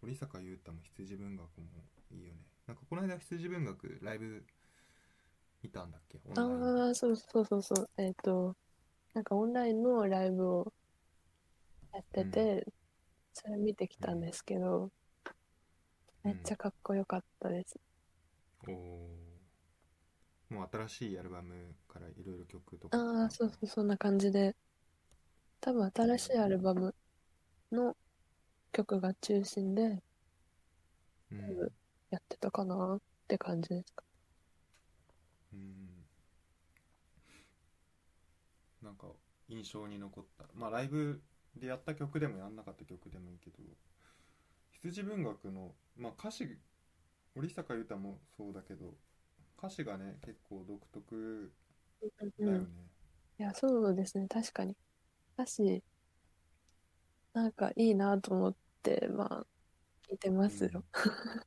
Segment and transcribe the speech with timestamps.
[0.00, 1.66] 堀坂優太も羊文学も
[2.12, 2.40] いいよね。
[2.66, 4.44] なんかこの間羊文学ライブ
[5.62, 6.20] 見たんだっけ？
[6.36, 7.86] ああ、そうそうそうそう。
[7.96, 8.54] えっ、と、
[9.14, 10.72] なんかオンラインのライブを
[11.92, 12.66] やってて、
[13.34, 14.90] それ見てきたんですけど、
[16.22, 17.76] めっちゃかっこよかったです。
[18.68, 19.08] おお
[20.48, 22.98] もう新しいアルバムからいろいろ曲とか。
[22.98, 24.54] ああ、そうそう、そんな感じで、
[25.60, 26.94] 多分新しいアルバム
[27.72, 27.96] の
[28.72, 30.02] 曲が中心で
[31.30, 31.72] うんうん
[32.10, 34.04] やってたかなって感じですか。
[35.52, 36.06] うん
[38.82, 39.08] なんか
[39.48, 41.22] 印象に残ったまあライブ
[41.56, 43.56] でやった曲でもやんなかった曲でもいいけど
[44.70, 46.58] 羊文学の、まあ、歌詞
[47.34, 48.94] 堀坂優太もそうだけど
[49.58, 51.52] 歌詞がね結構独特
[52.44, 52.90] だよね、うん。
[53.38, 54.76] いや、そうですね、確かに。
[55.38, 55.82] 歌詞、
[57.36, 59.46] なんかいいなと思って、まあ、
[60.10, 60.82] 聞いてますよ。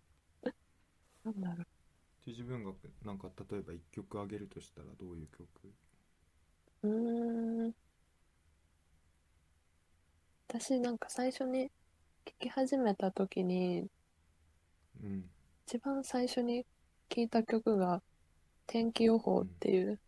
[1.26, 1.68] なんだろう。
[2.22, 5.74] 羊文学なんか例えば一曲あげるとしたらどういう曲？
[6.84, 7.74] うーん。
[10.48, 11.72] 私なんか最初に
[12.26, 13.88] 聞き始めた時に、
[15.04, 15.26] うん
[15.68, 16.66] 一番最初に
[17.10, 18.04] 聞いた曲が
[18.68, 20.00] 天気予報っていう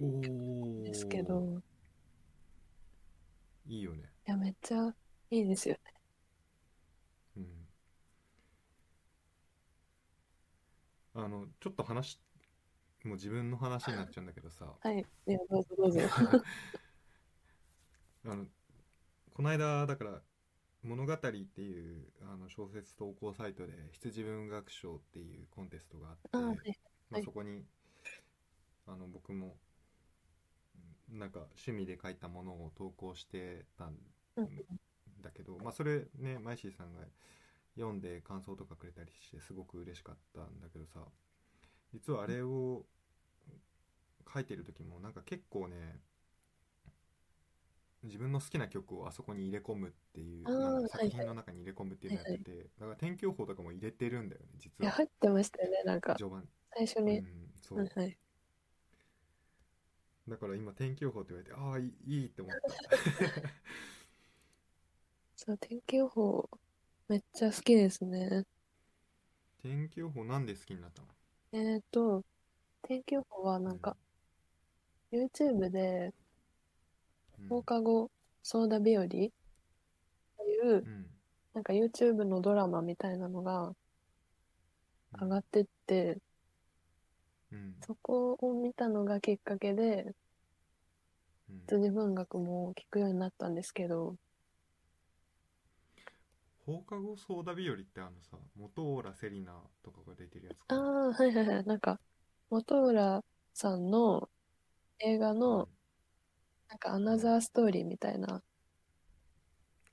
[0.00, 1.62] おおんですけど、
[3.66, 4.94] いいよねいや、めっちゃ
[5.30, 5.80] いいですよね。
[7.36, 7.66] うん
[11.14, 12.20] あのちょっと話
[13.04, 15.06] もう自分の話になっちゃうんだけどさはい。
[15.26, 16.00] いや、どうぞどうぞ。
[18.24, 18.46] あの
[19.34, 20.22] この間だから
[20.82, 21.30] 「物語」って
[21.62, 26.56] いうあの小説投稿サイトで羊文学賞っていうコンテストがあってあ、はい。
[27.10, 27.64] まあ、はいそこに
[28.86, 29.58] あの僕も
[31.10, 33.98] うんなんか趣味で書いたものを投稿してたんう
[34.42, 34.48] ん。
[35.22, 37.00] だけど、まあ、それねマイシーさんが
[37.76, 41.00] 読んで感想とかくれたりしてすごく嬉しかったんだけどさ
[41.92, 42.84] 実はあれを
[44.32, 46.00] 書いてる時もなんか結構ね
[48.02, 54.90] 自分の好きな曲をあそこに入れ込むっていう作品の中に入れ込むっていうのをやってて、だから天気予報とかも入れてるんだよね実は。
[54.90, 57.18] 入ってましたよね、なんか、序盤、最初に。
[57.18, 57.26] うん、
[57.60, 58.16] そう、はいはい。
[60.28, 62.60] だから今天気予報って言われてああいいいいって思った
[65.42, 66.50] そう、天気予報、
[67.08, 68.44] めっちゃ好きですね。
[69.62, 71.08] 天気予報なんで好きになったの？
[71.52, 72.22] えっと、
[72.82, 73.96] 天気予報はなんか、
[75.10, 76.12] YouTube で
[77.38, 77.48] うん。
[77.48, 78.10] 放課後
[78.42, 79.30] ソーダ日和ってい
[80.62, 81.06] うう、ん。
[81.54, 83.72] なんか YouTube のドラマみたいなのが
[85.20, 86.18] 上がってって、
[87.50, 87.74] うん。
[87.80, 90.14] そこを見たのがきっかけで、
[91.48, 91.60] うん。
[91.66, 94.16] 羊文学も聞くようになったんですけど、
[96.72, 100.82] 放課後ソーダ日和ってあのさ元浦セリナとかが出てるやつあかな？
[100.82, 102.00] あ、はいはいはい、なんか、
[102.48, 104.30] 本浦さんの
[105.00, 105.68] 映画の、
[106.68, 108.42] なんかアナザーストーリーみたいな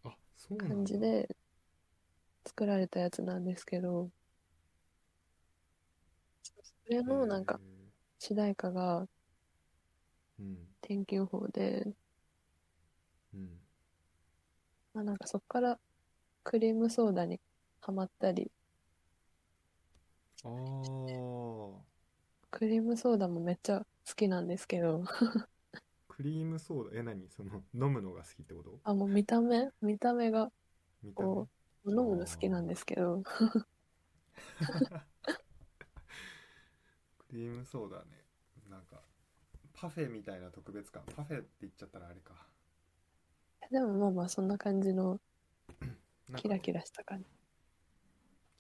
[0.04, 0.76] うんあそうなんだ。
[0.76, 1.28] 感じで
[2.48, 4.10] 作られたやつなんですけど、
[6.44, 9.08] それのなんかへ主題歌がー
[10.40, 10.58] うん。
[10.82, 11.94] 天気予報で、
[13.34, 13.60] うん。
[14.94, 15.80] まあなんかそっから
[16.50, 17.42] クリームソーダに
[17.82, 18.50] ハマったり、
[20.46, 21.74] あー。
[22.50, 23.86] クリームソーダもめっちゃ好
[24.16, 25.04] きなんですけど、
[26.08, 27.00] クリームソーダ？
[27.02, 27.28] え何？
[27.28, 28.80] その飲むのが好きってこと？
[28.86, 29.68] あ、もう見た目？
[29.82, 30.50] 見た目が
[31.04, 31.28] 見た目？
[31.28, 31.50] こ
[31.86, 33.68] 飲むの好きなんですけど、ク
[37.34, 38.06] リームソーダね。
[38.70, 39.02] なんか
[39.74, 41.04] パフェみたいな特別感。
[41.14, 42.36] パフェって言っちゃったらあれか。
[43.70, 45.20] でもまあまあそんな感じの
[46.38, 47.26] キラキラした感じ。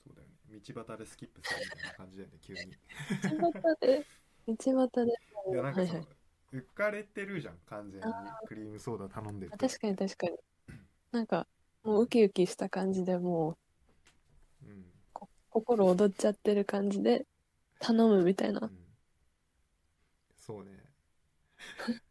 [0.05, 0.59] そうだよね。
[0.65, 2.77] 道端でスキップするみたいな感じだよね 急に。
[3.23, 4.05] 道端で、
[4.47, 5.19] 道端で、
[5.51, 6.17] いやなんかそのはいはい。
[6.53, 8.07] 浮かれてるじゃん完全に。
[8.47, 10.37] クリームソーダ頼んでる確かに確かに。
[11.11, 11.47] なんか、
[11.83, 13.57] もうウキウキした感じでも
[14.61, 14.85] う、うん。
[15.13, 17.25] こ心躍っちゃってる感じで
[17.79, 18.59] 頼むみたいな。
[18.61, 18.65] う。
[18.67, 18.71] ん。
[20.37, 20.71] そうね。
[21.79, 21.91] あ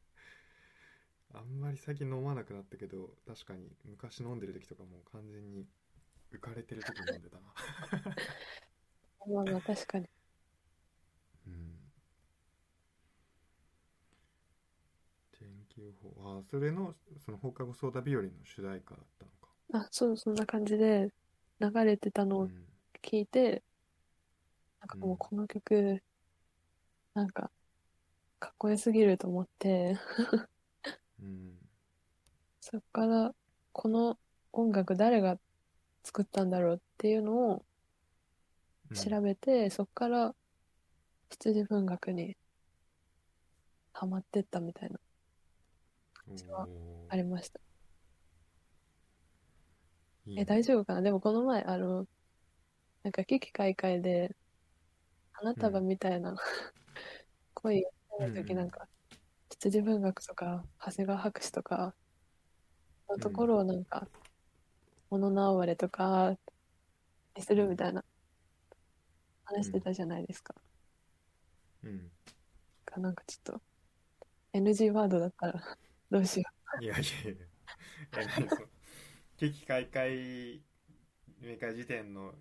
[1.46, 5.66] んまり最近飲まなくなったけど確かに昔飲んでる時とかもう完全に
[6.32, 7.42] 浮かれてる時飲んでたな。
[9.26, 10.08] まあまあ確かに。
[11.46, 11.78] うん。
[15.30, 19.48] 天気予報あそれのその放課後ソーダ日和の主題歌だったのか。
[19.72, 21.12] あ、そう、そんな感じで
[21.60, 22.66] 流れてたのをうん。
[23.02, 23.62] 聞いて、
[24.80, 25.16] なんかもううん。
[25.18, 26.02] この曲、
[27.14, 27.50] なんか、
[28.40, 29.96] かっこよすぎると思って、
[31.20, 31.58] うん。
[32.60, 33.34] そっから、
[33.72, 34.18] この
[34.52, 35.38] 音楽誰が
[36.04, 37.64] 作ったんだろうっていうのを
[38.90, 40.34] うん調べて、そこから
[41.30, 42.36] 羊文学に
[43.92, 44.98] ハマってったみたいな
[46.52, 46.68] は
[47.08, 47.60] ありました。
[50.26, 50.42] いいね。
[50.42, 51.02] え、大丈夫かな？
[51.02, 52.06] でもこの前、あの、
[53.02, 54.34] なんか危機開会で、
[55.32, 56.34] 花束みたいな、
[57.54, 57.90] 恋を
[58.28, 58.56] した時うん。
[58.56, 58.88] なんか、
[59.58, 61.94] 羊文学とか、長谷川博士とか、
[63.08, 64.08] のところをなんか、
[65.10, 66.36] 物の哀れとか、
[67.36, 68.04] にするみたいな、
[69.44, 70.54] 話してたじゃないですか。
[71.84, 72.10] うん。
[72.84, 73.62] かなんかちょっと、
[74.52, 75.78] NG ワードだったら、
[76.10, 76.50] どうしよ
[76.80, 77.46] いやいやいや。
[78.12, 78.48] え何その
[79.38, 80.62] 危機開会
[81.40, 82.34] 明快時点の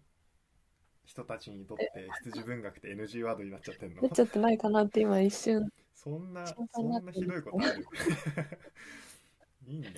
[1.06, 1.92] 人たちにとって
[2.24, 3.96] 羊文学って NG ワードになっちゃってんう。
[3.96, 4.02] の？
[4.04, 7.88] なっちゃってないかなって今一瞬、そんなそんなひどいことある？
[9.66, 9.96] いいんだよ。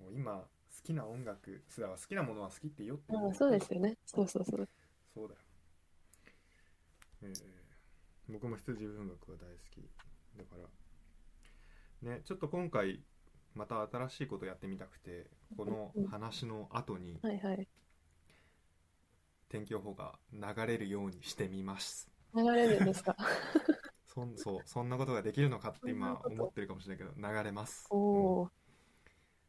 [0.00, 0.48] もう今好
[0.82, 3.96] きな音楽すら好きなものは好きって言おうってまあそうですよね。
[4.04, 4.68] そうそうそう。
[5.14, 5.40] そうだよ、
[7.22, 7.52] えー
[8.28, 9.90] 僕も羊文学は大好き
[10.38, 10.56] だか
[12.02, 12.08] ら。
[12.10, 13.04] ねちょっと今回
[13.54, 17.20] また新しいことやってみたくてこの話の後に。
[19.48, 22.08] 天気予報が流れるようにしてみます。
[22.34, 23.14] 流れるんですか？
[24.26, 27.86] そん そうそんなことができるのかって今思ってるかもしれないけど流れます。
[27.90, 27.96] お
[28.42, 28.50] お、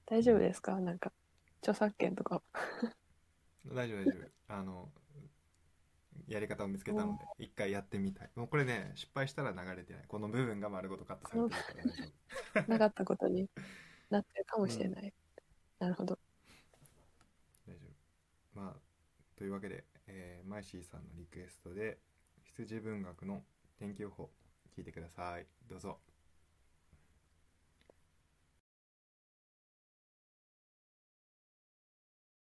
[0.05, 0.79] 大丈夫ですか？
[0.79, 1.11] なんか、
[1.59, 2.41] 著作権とか。
[3.65, 4.31] う ん大丈夫大丈夫。
[4.53, 4.91] あの
[6.27, 8.31] やり方を見つけたので一回やってみたい。
[8.35, 10.05] もうこれね失敗したら流れてない。
[10.07, 12.11] この部分が丸ごとカットされてるから大丈
[12.65, 12.69] 夫。
[12.71, 13.49] なかったことに
[14.09, 15.13] なってるかもしれない。
[15.79, 16.19] なるほど。
[17.67, 17.87] 大丈
[18.55, 18.59] 夫。
[18.59, 18.79] まあ
[19.35, 21.99] というわけで、えーマイシーさんのリクエストで
[22.43, 23.43] 羊文学の
[23.77, 24.31] 天気予報
[24.75, 25.47] 聞いてください。
[25.69, 26.12] どうぞ。